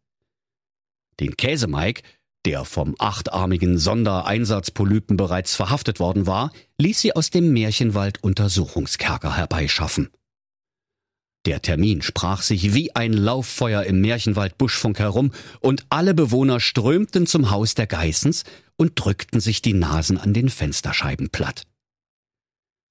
Den 1.21 1.39
Käsemeik, 1.39 2.03
der 2.45 2.67
vom 2.67 2.97
achtarmigen 2.99 3.79
Sondereinsatzpolypen 3.79 5.17
bereits 5.17 5.57
verhaftet 5.57 6.01
worden 6.01 6.27
war, 6.27 6.53
ließ 6.77 7.01
sie 7.01 7.17
aus 7.17 7.31
dem 7.31 7.51
Märchenwald 7.51 8.23
Untersuchungskerker 8.23 9.39
herbeischaffen. 9.39 10.11
Der 11.47 11.63
Termin 11.63 12.03
sprach 12.03 12.43
sich 12.43 12.75
wie 12.75 12.95
ein 12.95 13.15
Lauffeuer 13.15 13.85
im 13.85 14.03
Märchenwald 14.03 14.59
Buschfunk 14.59 14.99
herum, 14.99 15.33
und 15.61 15.87
alle 15.89 16.13
Bewohner 16.13 16.61
strömten 16.61 17.27
zum 17.27 17.51
Haus 17.51 17.75
der 17.75 17.87
Geißens 17.87 18.45
und 18.77 19.03
drückten 19.03 19.41
sich 19.41 19.63
die 19.63 19.73
Nasen 19.73 20.19
an 20.19 20.35
den 20.35 20.51
Fensterscheiben 20.51 21.31
platt. 21.31 21.63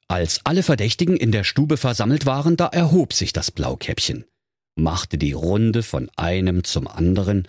Als 0.10 0.44
alle 0.44 0.64
Verdächtigen 0.64 1.16
in 1.16 1.32
der 1.32 1.44
Stube 1.44 1.78
versammelt 1.78 2.26
waren, 2.26 2.58
da 2.58 2.66
erhob 2.66 3.14
sich 3.14 3.32
das 3.32 3.52
Blaukäppchen, 3.52 4.26
machte 4.76 5.20
die 5.20 5.34
Runde 5.34 5.84
von 5.84 6.10
einem 6.16 6.64
zum 6.64 6.88
anderen, 6.88 7.48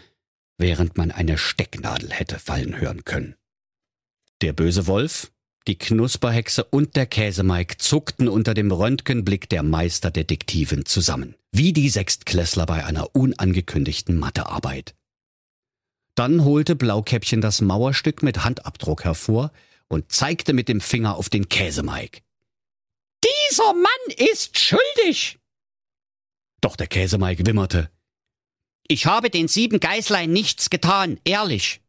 während 0.58 0.98
man 0.98 1.10
eine 1.10 1.38
Stecknadel 1.38 2.10
hätte 2.10 2.38
fallen 2.38 2.78
hören 2.78 3.04
können. 3.06 3.34
Der 4.42 4.52
böse 4.52 4.86
Wolf, 4.86 5.32
die 5.66 5.78
Knusperhexe 5.78 6.64
und 6.64 6.96
der 6.96 7.06
Käsemeik 7.06 7.80
zuckten 7.80 8.28
unter 8.28 8.52
dem 8.52 8.70
Röntgenblick 8.70 9.48
der 9.48 9.62
Meisterdetektivin 9.62 10.84
zusammen, 10.84 11.36
wie 11.52 11.72
die 11.72 11.88
Sechstklässler 11.88 12.66
bei 12.66 12.84
einer 12.84 13.14
unangekündigten 13.16 14.18
Mathearbeit. 14.18 14.94
Dann 16.14 16.44
holte 16.44 16.76
Blaukäppchen 16.76 17.40
das 17.40 17.62
Mauerstück 17.62 18.22
mit 18.22 18.44
Handabdruck 18.44 19.04
hervor 19.04 19.50
und 19.88 20.12
zeigte 20.12 20.52
mit 20.52 20.68
dem 20.68 20.82
Finger 20.82 21.16
auf 21.16 21.30
den 21.30 21.48
Käsemeik. 21.48 22.22
Dieser 23.24 23.74
Mann 23.74 23.90
ist 24.16 24.58
schuldig! 24.58 25.38
Doch 26.60 26.76
der 26.76 26.86
Käsemeik 26.86 27.46
wimmerte. 27.46 27.90
Ich 28.86 29.06
habe 29.06 29.30
den 29.30 29.48
sieben 29.48 29.80
Geißlein 29.80 30.30
nichts 30.30 30.68
getan, 30.68 31.20
ehrlich. 31.24 31.80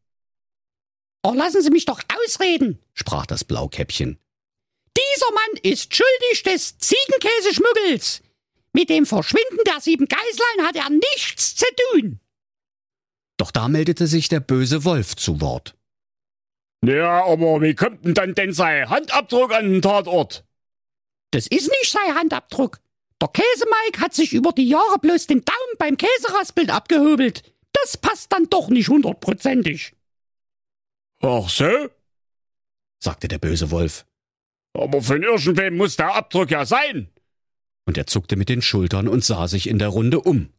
Oh, 1.24 1.34
lassen 1.34 1.62
Sie 1.62 1.70
mich 1.70 1.86
doch 1.86 2.02
ausreden, 2.24 2.80
sprach 2.94 3.26
das 3.26 3.44
Blaukäppchen. 3.44 4.20
Dieser 4.98 5.32
Mann 5.34 5.62
ist 5.64 5.96
schuldig 5.96 6.44
des 6.44 6.78
Ziegenkäseschmuggels. 6.78 8.22
Mit 8.74 8.90
dem 8.90 9.06
Verschwinden 9.06 9.64
der 9.66 9.82
sieben 9.82 10.08
Geißlein 10.08 10.66
hat 10.66 10.76
er 10.76 10.90
nichts 10.90 11.56
zu 11.56 11.66
tun. 11.92 12.20
Doch 13.38 13.52
da 13.52 13.68
meldete 13.68 14.08
sich 14.08 14.30
der 14.30 14.40
böse 14.40 14.86
Wolf 14.86 15.16
zu 15.16 15.42
Wort. 15.42 15.76
Ja, 16.84 17.26
aber 17.26 17.62
wie 17.62 17.76
kommt 17.76 18.06
denn 18.06 18.14
dann 18.14 18.34
denn 18.34 18.54
sein 18.54 18.90
Handabdruck 18.90 19.54
an 19.54 19.72
den 19.72 19.82
Tatort? 19.82 20.46
Das 21.32 21.48
ist 21.48 21.70
nicht 21.70 21.92
sein 21.92 22.16
Handabdruck. 22.16 22.80
Der 23.22 23.30
Käsemeik 23.30 24.00
hat 24.00 24.14
sich 24.14 24.34
über 24.34 24.52
die 24.52 24.68
Jahre 24.68 25.00
bloß 25.00 25.28
den 25.28 25.44
Daumen 25.46 25.78
beim 25.78 25.98
Käseraspeln 25.98 26.70
abgehobelt. 26.70 27.44
Das 27.74 27.98
passt 27.98 28.32
dann 28.32 28.50
doch 28.50 28.70
nicht 28.70 28.90
hundertprozentig. 28.90 29.94
Ach 31.22 31.50
so? 31.50 31.90
sagte 33.00 33.28
der 33.28 33.38
böse 33.38 33.72
Wolf. 33.72 34.06
Aber 34.74 35.02
von 35.02 35.22
irgendwem 35.22 35.78
muss 35.78 35.98
der 35.98 36.16
Abdruck 36.16 36.52
ja 36.52 36.66
sein. 36.66 37.10
Und 37.86 37.98
er 37.98 38.08
zuckte 38.08 38.36
mit 38.36 38.50
den 38.50 38.62
Schultern 38.62 39.08
und 39.08 39.24
sah 39.24 39.48
sich 39.48 39.68
in 39.68 39.80
der 39.80 39.90
Runde 39.90 40.20
um. 40.22 40.54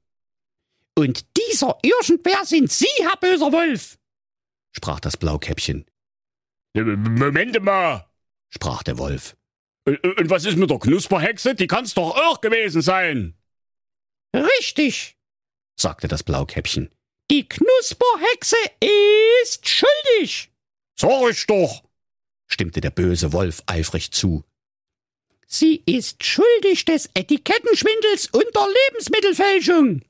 Und 0.97 1.27
dieser 1.37 1.79
Irgendwer 1.83 2.45
sind 2.45 2.71
Sie, 2.71 2.89
Herr 2.99 3.17
böser 3.17 3.53
Wolf, 3.53 3.99
sprach 4.73 5.01
das 5.01 5.17
Blaukäppchen. 5.17 5.87
Moment 6.75 7.63
mal, 7.63 8.07
sprach 8.51 8.83
der 8.83 8.99
Wolf. 8.99 9.37
Und 9.85 10.31
was 10.31 10.45
ist 10.45 10.57
mit 10.57 10.71
der 10.71 10.79
Knusperhexe? 10.79 11.55
Die 11.55 11.67
kann's 11.67 11.95
doch 11.95 12.17
auch 12.17 12.41
gewesen 12.41 12.83
sein. 12.83 13.35
Richtig, 14.35 15.17
sagte 15.77 16.09
das 16.09 16.23
Blaukäppchen. 16.23 16.91
Die 17.31 17.49
Knusperhexe 17.49 18.57
ist 19.41 19.69
schuldig. 19.69 20.51
Sag 20.99 21.31
ich 21.31 21.47
doch, 21.47 21.83
stimmte 22.47 22.81
der 22.81 22.91
böse 22.91 23.33
Wolf 23.33 23.63
eifrig 23.67 24.13
zu. 24.13 24.45
Sie 25.47 25.83
ist 25.85 26.25
schuldig 26.25 26.85
des 26.85 27.11
Etikettenschwindels 27.15 28.29
und 28.29 28.47
der 28.55 28.69
Lebensmittelfälschung. 28.89 30.03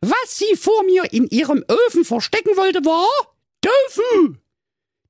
Was 0.00 0.36
sie 0.36 0.56
vor 0.56 0.82
mir 0.84 1.10
in 1.12 1.28
ihrem 1.28 1.64
Ofen 1.68 2.04
verstecken 2.04 2.56
wollte, 2.56 2.84
war 2.84 3.08
Tofu. 3.62 4.34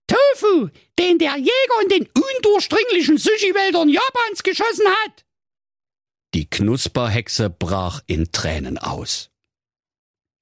Tofu, 0.07 0.69
den 0.99 1.19
der 1.19 1.37
Jäger 1.37 1.83
in 1.83 1.89
den 1.89 2.09
undurchdringlichen 2.13 3.19
Sushi-Wäldern 3.19 3.89
Japans 3.89 4.43
geschossen 4.43 4.87
hat. 4.87 5.25
Die 6.35 6.49
Knusperhexe 6.49 7.49
brach 7.49 8.01
in 8.07 8.33
Tränen 8.33 8.79
aus. 8.79 9.31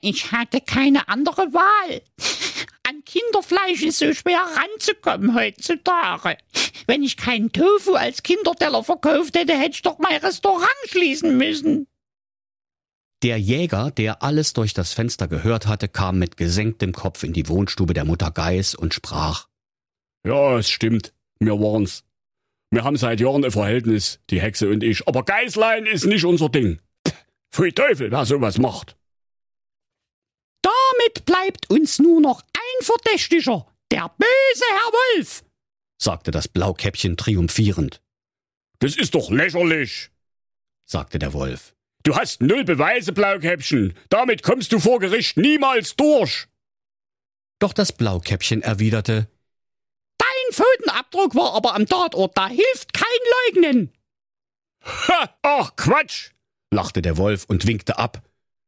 Ich 0.00 0.32
hatte 0.32 0.60
keine 0.60 1.08
andere 1.08 1.52
Wahl. 1.52 2.02
An 2.88 3.04
Kinderfleisch 3.04 3.82
ist 3.82 3.98
so 3.98 4.12
schwer 4.12 4.40
ranzukommen 4.40 5.34
heutzutage. 5.36 6.36
Wenn 6.86 7.04
ich 7.04 7.16
keinen 7.16 7.52
Tofu 7.52 7.94
als 7.94 8.24
Kinderteller 8.24 8.82
verkauft 8.82 9.36
hätte, 9.36 9.56
hätte 9.56 9.76
ich 9.76 9.82
doch 9.82 9.98
mein 9.98 10.16
Restaurant 10.16 10.68
schließen 10.86 11.36
müssen. 11.36 11.86
Der 13.22 13.38
Jäger, 13.38 13.92
der 13.92 14.24
alles 14.24 14.52
durch 14.52 14.74
das 14.74 14.92
Fenster 14.92 15.28
gehört 15.28 15.68
hatte, 15.68 15.86
kam 15.86 16.18
mit 16.18 16.36
gesenktem 16.36 16.92
Kopf 16.92 17.22
in 17.22 17.32
die 17.32 17.48
Wohnstube 17.48 17.94
der 17.94 18.04
Mutter 18.04 18.32
Geis 18.32 18.74
und 18.74 18.94
sprach. 18.94 19.46
Ja, 20.24 20.58
es 20.58 20.70
stimmt. 20.70 21.12
Wir 21.40 21.58
waren's. 21.58 22.04
Wir 22.70 22.84
haben 22.84 22.96
seit 22.96 23.20
Jahren 23.20 23.44
ein 23.44 23.50
Verhältnis, 23.50 24.20
die 24.30 24.40
Hexe 24.40 24.68
und 24.68 24.82
ich. 24.82 25.06
Aber 25.06 25.24
Geißlein 25.24 25.86
ist 25.86 26.06
nicht 26.06 26.24
unser 26.24 26.48
Ding. 26.48 26.80
Pfui 27.52 27.72
Teufel, 27.72 28.10
wer 28.10 28.24
sowas 28.24 28.58
macht. 28.58 28.96
Damit 30.62 31.26
bleibt 31.26 31.68
uns 31.70 31.98
nur 31.98 32.20
noch 32.20 32.40
ein 32.40 32.84
Verdächtiger, 32.84 33.66
der 33.90 34.08
böse 34.16 34.64
Herr 34.70 34.92
Wolf, 35.18 35.44
sagte 36.00 36.30
das 36.30 36.48
Blaukäppchen 36.48 37.16
triumphierend. 37.16 38.00
Das 38.78 38.96
ist 38.96 39.14
doch 39.14 39.30
lächerlich, 39.30 40.10
sagte 40.86 41.18
der 41.18 41.32
Wolf. 41.34 41.74
Du 42.04 42.16
hast 42.16 42.42
null 42.42 42.64
Beweise, 42.64 43.12
Blaukäppchen. 43.12 43.94
Damit 44.08 44.42
kommst 44.42 44.72
du 44.72 44.78
vor 44.80 44.98
Gericht 44.98 45.36
niemals 45.36 45.94
durch. 45.94 46.46
Doch 47.60 47.72
das 47.72 47.92
Blaukäppchen 47.92 48.62
erwiderte, 48.62 49.28
Pfotenabdruck 50.52 51.34
war 51.34 51.54
aber 51.54 51.74
am 51.74 51.86
Tatort, 51.86 52.36
da 52.36 52.48
hilft 52.48 52.92
kein 52.92 53.54
Leugnen. 53.54 53.92
Ha, 54.84 55.30
ach 55.42 55.76
Quatsch, 55.76 56.30
lachte 56.70 57.02
der 57.02 57.16
Wolf 57.16 57.44
und 57.48 57.66
winkte 57.66 57.98
ab. 57.98 58.22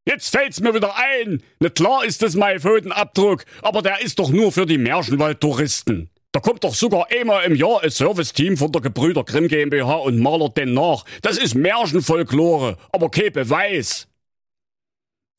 Jetzt 0.07 0.31
fällt's 0.31 0.61
mir 0.61 0.75
wieder 0.75 0.97
ein. 0.97 1.43
Na 1.61 1.71
klar 1.71 2.05
ist 2.05 2.23
das 2.23 2.35
mein 2.35 2.61
Pfotenabdruck, 2.61 3.45
aber 3.63 3.81
der 3.81 4.03
ist 4.03 4.19
doch 4.19 4.29
nur 4.29 4.53
für 4.53 4.67
die 4.67 4.79
Märchenwald-Touristen. 4.79 6.11
Da 6.31 6.41
kommt 6.41 6.65
doch 6.65 6.75
sogar 6.75 7.07
einmal 7.11 7.45
im 7.45 7.55
Jahr 7.55 7.83
ein 7.83 7.91
Serviceteam 7.91 8.57
von 8.57 8.73
der 8.73 8.83
Gebrüder 8.83 9.25
Grimm 9.25 9.49
GmbH 9.49 9.95
und 9.95 10.19
malert 10.19 10.57
den 10.57 10.75
nach. 10.75 11.05
Das 11.23 11.39
ist 11.39 11.55
Märchenfolklore, 11.55 12.77
aber 12.93 13.11
kein 13.11 13.33
Beweis. 13.33 14.09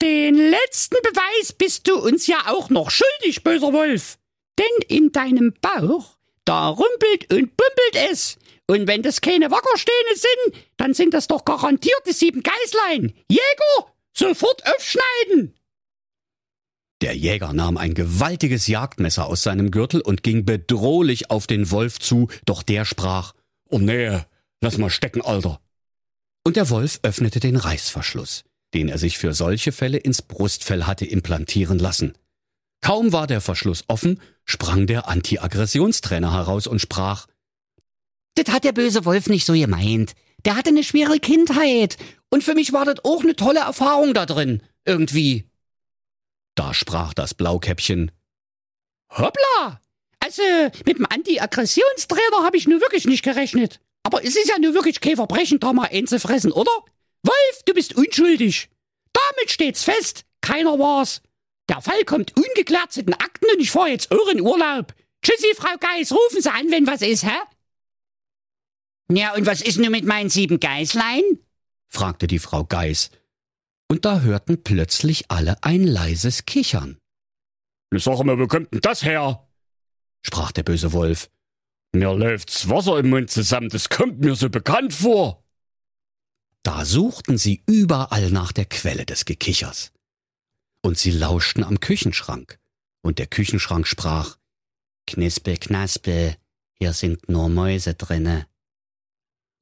Den 0.01 0.35
letzten 0.35 0.95
Beweis 1.03 1.53
bist 1.53 1.87
du 1.87 1.95
uns 1.95 2.27
ja 2.27 2.37
auch 2.47 2.69
noch 2.69 2.91
schuldig, 2.91 3.43
böser 3.43 3.73
Wolf. 3.73 4.17
Denn 4.57 4.65
in 4.87 5.11
deinem 5.11 5.53
Bauch, 5.61 6.14
da 6.45 6.69
rumpelt 6.69 7.31
und 7.33 7.57
bumpelt 7.57 8.11
es. 8.11 8.37
Und 8.67 8.87
wenn 8.87 9.03
das 9.03 9.21
keine 9.21 9.51
Wackersteine 9.51 10.15
sind, 10.15 10.65
dann 10.77 10.93
sind 10.93 11.13
das 11.13 11.27
doch 11.27 11.45
garantierte 11.45 12.13
sieben 12.13 12.41
Geißlein. 12.41 13.13
Jäger, 13.29 13.93
sofort 14.13 14.63
aufschneiden! 14.65 15.53
Der 17.01 17.15
Jäger 17.15 17.53
nahm 17.53 17.77
ein 17.77 17.93
gewaltiges 17.93 18.67
Jagdmesser 18.67 19.27
aus 19.27 19.43
seinem 19.43 19.69
Gürtel 19.69 20.01
und 20.01 20.23
ging 20.23 20.45
bedrohlich 20.45 21.29
auf 21.29 21.45
den 21.45 21.69
Wolf 21.69 21.99
zu, 21.99 22.29
doch 22.45 22.63
der 22.63 22.85
sprach 22.85 23.33
Oh 23.69 23.79
nee, 23.79 24.21
lass 24.61 24.77
mal 24.77 24.89
stecken, 24.89 25.21
Alter. 25.21 25.59
Und 26.43 26.55
der 26.55 26.69
Wolf 26.69 26.99
öffnete 27.03 27.39
den 27.39 27.57
Reißverschluss, 27.57 28.45
den 28.73 28.87
er 28.87 28.97
sich 28.97 29.17
für 29.17 29.33
solche 29.33 29.71
Fälle 29.71 29.97
ins 29.97 30.21
Brustfell 30.21 30.85
hatte 30.85 31.05
implantieren 31.05 31.79
lassen. 31.79 32.13
Kaum 32.85 33.11
war 33.11 33.25
der 33.25 33.41
Verschluss 33.41 33.83
offen, 33.87 34.21
sprang 34.43 34.85
der 34.85 35.07
Anti-Aggressionstrainer 35.07 36.31
heraus 36.31 36.67
und 36.67 36.77
sprach 36.77 37.25
Das 38.35 38.53
hat 38.53 38.63
der 38.63 38.73
böse 38.73 39.05
Wolf 39.05 39.25
nicht 39.25 39.47
so 39.47 39.53
gemeint. 39.53 40.13
Der 40.45 40.55
hatte 40.55 40.69
eine 40.69 40.83
schwere 40.83 41.17
Kindheit. 41.17 41.97
Und 42.29 42.43
für 42.43 42.53
mich 42.53 42.73
war 42.73 42.85
das 42.85 43.03
auch 43.03 43.23
eine 43.23 43.35
tolle 43.35 43.61
Erfahrung 43.61 44.13
da 44.13 44.27
drin. 44.27 44.61
Irgendwie. 44.85 45.45
Da 46.53 46.75
sprach 46.75 47.15
das 47.15 47.33
Blaukäppchen. 47.33 48.11
Hoppla! 49.09 49.81
Also, 50.19 50.43
mit 50.85 50.99
dem 50.99 51.07
Anti-Aggressionstrainer 51.09 52.43
habe 52.43 52.57
ich 52.57 52.67
nun 52.67 52.81
wirklich 52.81 53.05
nicht 53.05 53.23
gerechnet. 53.23 53.79
Aber 54.03 54.23
es 54.23 54.35
ist 54.35 54.49
ja 54.49 54.59
nun 54.59 54.75
wirklich 54.75 55.01
kein 55.01 55.15
Verbrechen, 55.15 55.59
da 55.59 55.73
mal 55.73 55.89
einzufressen, 55.91 56.51
oder? 56.51 56.71
Wolf, 57.23 57.63
du 57.65 57.73
bist 57.73 57.95
unschuldig. 57.95 58.69
Damit 59.11 59.49
steht's 59.49 59.83
fest. 59.83 60.23
Keiner 60.41 60.77
war's. 60.77 61.23
Der 61.69 61.81
Fall 61.81 62.03
kommt 62.05 62.35
ungeklärt 62.35 62.91
zu 62.91 63.03
den 63.03 63.13
Akten 63.15 63.45
und 63.51 63.59
ich 63.59 63.71
fahre 63.71 63.89
jetzt 63.89 64.11
euren 64.11 64.41
Urlaub. 64.41 64.93
Tschüssi, 65.21 65.53
Frau 65.55 65.75
Geis, 65.79 66.11
rufen 66.11 66.41
Sie 66.41 66.51
an, 66.51 66.69
wenn 66.69 66.85
was 66.85 67.01
ist, 67.01 67.25
hä? 67.25 67.35
Ja, 69.11 69.33
und 69.35 69.45
was 69.45 69.61
ist 69.61 69.77
nun 69.77 69.91
mit 69.91 70.05
meinen 70.05 70.29
sieben 70.29 70.59
Geißlein? 70.59 71.23
fragte 71.89 72.27
die 72.27 72.39
Frau 72.39 72.63
Geis. 72.63 73.09
Und 73.87 74.05
da 74.05 74.21
hörten 74.21 74.63
plötzlich 74.63 75.29
alle 75.29 75.63
ein 75.63 75.85
leises 75.85 76.45
Kichern. 76.45 76.97
Sag 77.91 78.23
mal, 78.23 78.39
wo 78.39 78.47
kommt 78.47 78.73
denn 78.73 78.81
das 78.81 79.03
her? 79.03 79.47
sprach 80.21 80.51
der 80.51 80.63
böse 80.63 80.91
Wolf. 80.91 81.29
Mir 81.93 82.13
läuft's 82.13 82.67
Wasser 82.67 82.99
im 82.99 83.09
Mund 83.09 83.29
zusammen, 83.31 83.69
das 83.69 83.89
kommt 83.89 84.19
mir 84.19 84.35
so 84.35 84.49
bekannt 84.49 84.93
vor. 84.93 85.43
Da 86.63 86.83
suchten 86.83 87.37
sie 87.37 87.63
überall 87.67 88.31
nach 88.31 88.51
der 88.51 88.65
Quelle 88.65 89.05
des 89.05 89.25
Gekichers. 89.25 89.91
Und 90.85 90.99
sie 90.99 91.09
lauschten 91.09 91.63
am 91.63 91.79
Küchenschrank. 91.79 92.59
Und 93.01 93.17
der 93.17 93.25
Küchenschrank 93.25 93.87
sprach, 93.87 94.37
Knispel, 95.07 95.57
knaspel, 95.57 96.35
hier 96.77 96.93
sind 96.93 97.27
nur 97.27 97.49
Mäuse 97.49 97.95
drinne. 97.95 98.45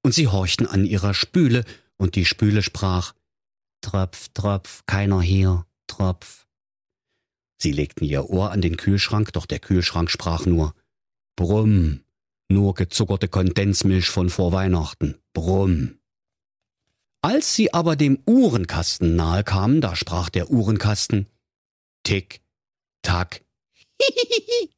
Und 0.01 0.13
sie 0.13 0.27
horchten 0.27 0.67
an 0.67 0.83
ihrer 0.83 1.13
Spüle, 1.13 1.63
und 1.95 2.15
die 2.15 2.25
Spüle 2.25 2.61
sprach, 2.61 3.13
Tropf, 3.79 4.31
Tropf, 4.33 4.83
keiner 4.85 5.21
hier, 5.21 5.65
Tropf. 5.87 6.45
Sie 7.57 7.71
legten 7.71 8.03
ihr 8.03 8.29
Ohr 8.29 8.51
an 8.51 8.59
den 8.59 8.75
Kühlschrank, 8.75 9.31
doch 9.31 9.45
der 9.45 9.59
Kühlschrank 9.59 10.11
sprach 10.11 10.45
nur, 10.45 10.75
Brumm, 11.37 12.03
nur 12.49 12.73
gezuckerte 12.73 13.29
Kondensmilch 13.29 14.09
von 14.09 14.29
vor 14.29 14.51
Weihnachten, 14.51 15.21
Brumm. 15.31 15.99
Als 17.23 17.55
sie 17.55 17.73
aber 17.73 17.95
dem 17.95 18.19
Uhrenkasten 18.27 19.15
nahe 19.15 19.43
kamen, 19.43 19.79
da 19.79 19.95
sprach 19.95 20.29
der 20.29 20.51
Uhrenkasten, 20.51 21.27
Tick, 22.03 22.41
Tack, 23.01 23.43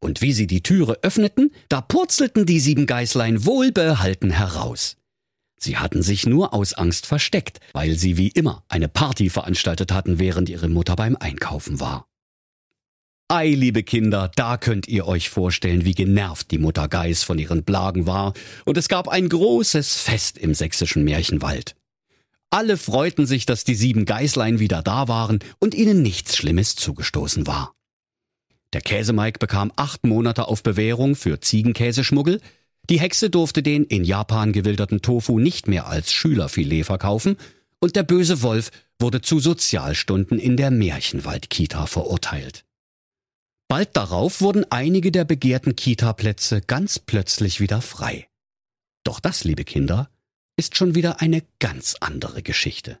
Und 0.00 0.20
wie 0.20 0.32
sie 0.32 0.46
die 0.46 0.62
Türe 0.62 0.98
öffneten, 1.02 1.54
da 1.68 1.80
purzelten 1.80 2.44
die 2.44 2.60
sieben 2.60 2.86
Geißlein 2.86 3.46
wohlbehalten 3.46 4.30
heraus. 4.30 4.96
Sie 5.58 5.78
hatten 5.78 6.02
sich 6.02 6.26
nur 6.26 6.52
aus 6.52 6.74
Angst 6.74 7.06
versteckt, 7.06 7.60
weil 7.72 7.94
sie 7.94 8.16
wie 8.16 8.28
immer 8.28 8.64
eine 8.68 8.88
Party 8.88 9.30
veranstaltet 9.30 9.92
hatten, 9.92 10.18
während 10.18 10.48
ihre 10.48 10.68
Mutter 10.68 10.96
beim 10.96 11.16
Einkaufen 11.16 11.78
war. 11.78 12.11
Ei, 13.34 13.54
liebe 13.54 13.82
Kinder, 13.82 14.30
da 14.36 14.58
könnt 14.58 14.88
ihr 14.88 15.08
euch 15.08 15.30
vorstellen, 15.30 15.86
wie 15.86 15.94
genervt 15.94 16.50
die 16.50 16.58
Mutter 16.58 16.86
Geiß 16.86 17.22
von 17.22 17.38
ihren 17.38 17.64
Blagen 17.64 18.06
war, 18.06 18.34
und 18.66 18.76
es 18.76 18.90
gab 18.90 19.08
ein 19.08 19.26
großes 19.26 19.96
Fest 19.96 20.36
im 20.36 20.52
sächsischen 20.52 21.02
Märchenwald. 21.02 21.74
Alle 22.50 22.76
freuten 22.76 23.24
sich, 23.24 23.46
dass 23.46 23.64
die 23.64 23.74
sieben 23.74 24.04
Geißlein 24.04 24.58
wieder 24.58 24.82
da 24.82 25.08
waren 25.08 25.38
und 25.60 25.74
ihnen 25.74 26.02
nichts 26.02 26.36
Schlimmes 26.36 26.76
zugestoßen 26.76 27.46
war. 27.46 27.74
Der 28.74 28.82
Käsemeik 28.82 29.38
bekam 29.38 29.72
acht 29.76 30.04
Monate 30.04 30.46
auf 30.46 30.62
Bewährung 30.62 31.16
für 31.16 31.40
Ziegenkäseschmuggel, 31.40 32.38
die 32.90 33.00
Hexe 33.00 33.30
durfte 33.30 33.62
den 33.62 33.84
in 33.84 34.04
Japan 34.04 34.52
gewilderten 34.52 35.00
Tofu 35.00 35.38
nicht 35.38 35.68
mehr 35.68 35.86
als 35.86 36.12
Schülerfilet 36.12 36.84
verkaufen 36.84 37.38
und 37.80 37.96
der 37.96 38.02
böse 38.02 38.42
Wolf 38.42 38.70
wurde 38.98 39.22
zu 39.22 39.40
Sozialstunden 39.40 40.38
in 40.38 40.58
der 40.58 40.70
Märchenwald-Kita 40.70 41.86
verurteilt. 41.86 42.66
Bald 43.72 43.96
darauf 43.96 44.42
wurden 44.42 44.70
einige 44.70 45.10
der 45.10 45.24
begehrten 45.24 45.74
Kita-Plätze 45.74 46.60
ganz 46.60 46.98
plötzlich 46.98 47.58
wieder 47.58 47.80
frei. 47.80 48.28
Doch 49.02 49.18
das, 49.18 49.44
liebe 49.44 49.64
Kinder, 49.64 50.10
ist 50.58 50.76
schon 50.76 50.94
wieder 50.94 51.22
eine 51.22 51.42
ganz 51.58 51.96
andere 51.98 52.42
Geschichte. 52.42 53.00